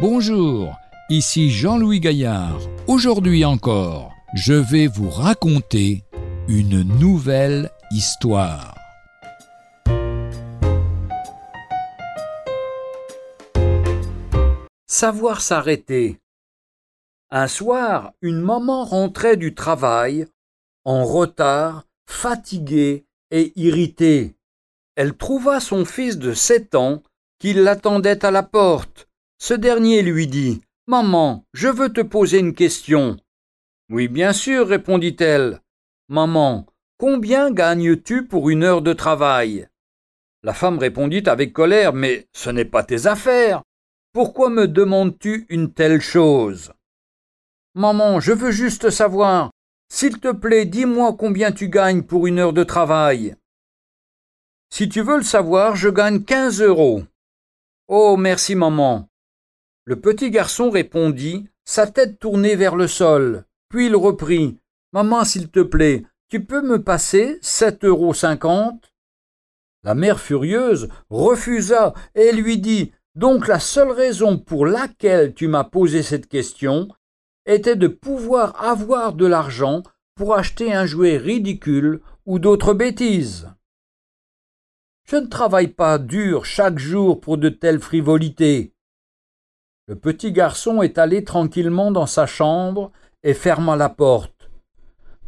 Bonjour, 0.00 0.78
ici 1.10 1.50
Jean-Louis 1.50 2.00
Gaillard. 2.00 2.58
Aujourd'hui 2.86 3.44
encore, 3.44 4.14
je 4.32 4.54
vais 4.54 4.86
vous 4.86 5.10
raconter 5.10 6.04
une 6.48 6.82
nouvelle 6.98 7.70
histoire. 7.90 8.74
Savoir 14.86 15.42
s'arrêter. 15.42 16.18
Un 17.30 17.46
soir, 17.46 18.12
une 18.22 18.40
maman 18.40 18.84
rentrait 18.84 19.36
du 19.36 19.54
travail, 19.54 20.26
en 20.86 21.04
retard, 21.04 21.84
fatiguée 22.08 23.04
et 23.30 23.52
irritée. 23.54 24.34
Elle 24.96 25.14
trouva 25.14 25.60
son 25.60 25.84
fils 25.84 26.16
de 26.16 26.32
sept 26.32 26.74
ans 26.74 27.02
qui 27.38 27.52
l'attendait 27.52 28.24
à 28.24 28.30
la 28.30 28.42
porte. 28.42 29.09
Ce 29.42 29.54
dernier 29.54 30.02
lui 30.02 30.26
dit 30.26 30.60
Maman, 30.86 31.46
je 31.54 31.68
veux 31.68 31.90
te 31.90 32.02
poser 32.02 32.40
une 32.40 32.54
question. 32.54 33.16
Oui, 33.88 34.06
bien 34.06 34.34
sûr, 34.34 34.68
répondit-elle. 34.68 35.62
Maman, 36.08 36.66
combien 36.98 37.50
gagnes-tu 37.50 38.26
pour 38.26 38.50
une 38.50 38.64
heure 38.64 38.82
de 38.82 38.92
travail? 38.92 39.66
La 40.42 40.52
femme 40.52 40.78
répondit 40.78 41.22
avec 41.26 41.54
colère 41.54 41.94
Mais 41.94 42.28
ce 42.34 42.50
n'est 42.50 42.66
pas 42.66 42.82
tes 42.82 43.06
affaires. 43.06 43.62
Pourquoi 44.12 44.50
me 44.50 44.68
demandes-tu 44.68 45.46
une 45.48 45.72
telle 45.72 46.02
chose 46.02 46.72
Maman, 47.74 48.20
je 48.20 48.32
veux 48.32 48.50
juste 48.50 48.90
savoir. 48.90 49.50
S'il 49.88 50.20
te 50.20 50.32
plaît, 50.32 50.66
dis-moi 50.66 51.16
combien 51.18 51.50
tu 51.50 51.70
gagnes 51.70 52.02
pour 52.02 52.26
une 52.26 52.40
heure 52.40 52.52
de 52.52 52.62
travail. 52.62 53.36
Si 54.68 54.90
tu 54.90 55.00
veux 55.00 55.16
le 55.16 55.24
savoir, 55.24 55.76
je 55.76 55.88
gagne 55.88 56.24
quinze 56.24 56.60
euros. 56.60 57.04
Oh, 57.88 58.18
merci, 58.18 58.54
maman. 58.54 59.09
Le 59.84 60.00
petit 60.00 60.30
garçon 60.30 60.70
répondit, 60.70 61.48
sa 61.64 61.86
tête 61.86 62.18
tournée 62.18 62.56
vers 62.56 62.76
le 62.76 62.86
sol. 62.86 63.44
Puis 63.68 63.86
il 63.86 63.96
reprit. 63.96 64.58
Maman, 64.92 65.24
s'il 65.24 65.48
te 65.48 65.60
plaît, 65.60 66.04
tu 66.28 66.44
peux 66.44 66.62
me 66.62 66.82
passer 66.82 67.38
sept 67.42 67.84
euros 67.84 68.14
cinquante? 68.14 68.92
La 69.82 69.94
mère 69.94 70.20
furieuse 70.20 70.88
refusa 71.08 71.94
et 72.14 72.32
lui 72.32 72.58
dit 72.58 72.92
donc 73.14 73.48
la 73.48 73.58
seule 73.58 73.90
raison 73.90 74.38
pour 74.38 74.66
laquelle 74.66 75.34
tu 75.34 75.48
m'as 75.48 75.64
posé 75.64 76.02
cette 76.02 76.28
question 76.28 76.88
était 77.46 77.76
de 77.76 77.88
pouvoir 77.88 78.62
avoir 78.62 79.14
de 79.14 79.26
l'argent 79.26 79.82
pour 80.14 80.34
acheter 80.34 80.72
un 80.72 80.86
jouet 80.86 81.16
ridicule 81.16 82.00
ou 82.26 82.38
d'autres 82.38 82.74
bêtises. 82.74 83.48
Je 85.08 85.16
ne 85.16 85.26
travaille 85.26 85.68
pas 85.68 85.98
dur 85.98 86.44
chaque 86.44 86.78
jour 86.78 87.20
pour 87.20 87.38
de 87.38 87.48
telles 87.48 87.80
frivolités. 87.80 88.74
Le 89.90 89.96
petit 89.96 90.30
garçon 90.30 90.82
est 90.82 90.98
allé 90.98 91.24
tranquillement 91.24 91.90
dans 91.90 92.06
sa 92.06 92.24
chambre 92.24 92.92
et 93.24 93.34
ferma 93.34 93.74
la 93.74 93.88
porte. 93.88 94.48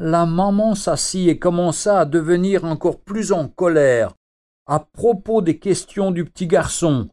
La 0.00 0.24
maman 0.24 0.74
s'assit 0.74 1.28
et 1.28 1.38
commença 1.38 2.00
à 2.00 2.04
devenir 2.06 2.64
encore 2.64 2.98
plus 2.98 3.32
en 3.32 3.48
colère 3.48 4.14
à 4.66 4.80
propos 4.80 5.42
des 5.42 5.58
questions 5.58 6.10
du 6.10 6.24
petit 6.24 6.46
garçon 6.46 7.10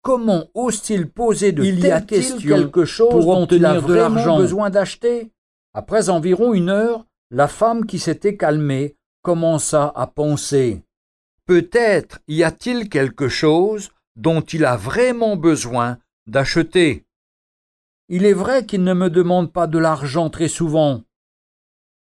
Comment 0.00 0.44
ose-t-il 0.54 1.10
poser 1.10 1.50
de 1.50 1.64
il 1.64 1.80
telles 1.80 2.06
questions 2.06 2.38
quelque 2.38 2.84
chose 2.84 3.10
pour 3.10 3.34
dont 3.34 3.46
il 3.46 3.66
a 3.66 3.80
vraiment 3.80 4.36
besoin 4.36 4.70
d'acheter? 4.70 5.32
Après 5.74 6.08
environ 6.08 6.54
une 6.54 6.68
heure, 6.68 7.04
la 7.32 7.48
femme 7.48 7.84
qui 7.86 7.98
s'était 7.98 8.36
calmée 8.36 8.94
commença 9.22 9.92
à 9.96 10.06
penser. 10.06 10.84
Peut-être 11.46 12.20
y 12.28 12.44
a-t-il 12.44 12.88
quelque 12.88 13.26
chose 13.26 13.90
dont 14.14 14.42
il 14.42 14.64
a 14.64 14.76
vraiment 14.76 15.34
besoin 15.34 15.98
d'acheter. 16.26 17.06
Il 18.08 18.24
est 18.24 18.32
vrai 18.32 18.66
qu'il 18.66 18.84
ne 18.84 18.94
me 18.94 19.10
demande 19.10 19.52
pas 19.52 19.66
de 19.66 19.78
l'argent 19.78 20.30
très 20.30 20.48
souvent. 20.48 21.02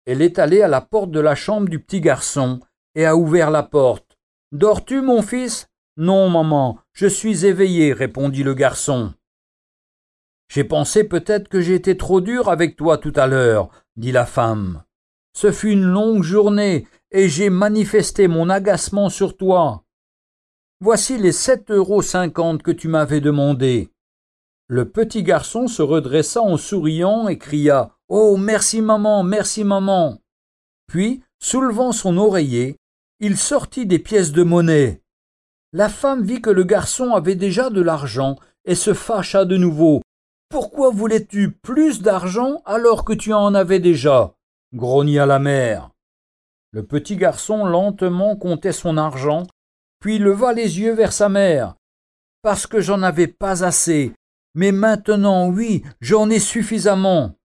Elle 0.05 0.21
est 0.21 0.39
allée 0.39 0.61
à 0.61 0.67
la 0.67 0.81
porte 0.81 1.11
de 1.11 1.19
la 1.19 1.35
chambre 1.35 1.69
du 1.69 1.79
petit 1.79 2.01
garçon 2.01 2.59
et 2.95 3.05
a 3.05 3.15
ouvert 3.15 3.51
la 3.51 3.63
porte. 3.63 4.17
Dors-tu, 4.51 5.01
mon 5.01 5.21
fils? 5.21 5.67
Non, 5.97 6.29
maman, 6.29 6.79
je 6.93 7.07
suis 7.07 7.45
éveillé, 7.45 7.93
répondit 7.93 8.43
le 8.43 8.53
garçon. 8.53 9.13
J'ai 10.49 10.63
pensé 10.63 11.03
peut-être 11.03 11.47
que 11.47 11.61
j'étais 11.61 11.95
trop 11.95 12.19
dur 12.19 12.49
avec 12.49 12.75
toi 12.75 12.97
tout 12.97 13.13
à 13.15 13.27
l'heure, 13.27 13.69
dit 13.95 14.11
la 14.11 14.25
femme. 14.25 14.83
Ce 15.33 15.51
fut 15.51 15.71
une 15.71 15.85
longue 15.85 16.23
journée, 16.23 16.87
et 17.11 17.29
j'ai 17.29 17.49
manifesté 17.49 18.27
mon 18.27 18.49
agacement 18.49 19.09
sur 19.09 19.37
toi. 19.37 19.83
Voici 20.81 21.17
les 21.17 21.31
sept 21.31 21.71
euros 21.71 22.01
cinquante 22.01 22.63
que 22.63 22.71
tu 22.71 22.87
m'avais 22.87 23.21
demandés. 23.21 23.91
Le 24.73 24.87
petit 24.89 25.21
garçon 25.21 25.67
se 25.67 25.81
redressa 25.81 26.41
en 26.41 26.55
souriant 26.55 27.27
et 27.27 27.37
cria 27.37 27.91
Oh, 28.07 28.37
merci 28.37 28.81
maman, 28.81 29.21
merci 29.21 29.65
maman. 29.65 30.19
Puis, 30.87 31.21
soulevant 31.43 31.91
son 31.91 32.17
oreiller, 32.17 32.77
il 33.19 33.35
sortit 33.35 33.85
des 33.85 33.99
pièces 33.99 34.31
de 34.31 34.43
monnaie. 34.43 35.01
La 35.73 35.89
femme 35.89 36.23
vit 36.23 36.41
que 36.41 36.49
le 36.49 36.63
garçon 36.63 37.11
avait 37.11 37.35
déjà 37.35 37.69
de 37.69 37.81
l'argent 37.81 38.37
et 38.63 38.75
se 38.75 38.93
fâcha 38.93 39.43
de 39.43 39.57
nouveau. 39.57 40.03
Pourquoi 40.47 40.89
voulais-tu 40.89 41.51
plus 41.51 42.01
d'argent 42.01 42.61
alors 42.63 43.03
que 43.03 43.11
tu 43.11 43.33
en 43.33 43.53
avais 43.53 43.79
déjà? 43.79 44.35
grogna 44.73 45.25
la 45.25 45.39
mère. 45.39 45.89
Le 46.71 46.85
petit 46.85 47.17
garçon 47.17 47.65
lentement 47.65 48.37
comptait 48.37 48.71
son 48.71 48.95
argent, 48.95 49.47
puis 49.99 50.17
leva 50.17 50.53
les 50.53 50.79
yeux 50.79 50.93
vers 50.93 51.11
sa 51.11 51.27
mère. 51.27 51.75
Parce 52.41 52.67
que 52.67 52.79
j'en 52.79 53.03
avais 53.03 53.27
pas 53.27 53.65
assez. 53.65 54.13
Mais 54.53 54.71
maintenant, 54.71 55.49
oui, 55.49 55.83
j'en 56.01 56.29
ai 56.29 56.39
suffisamment. 56.39 57.35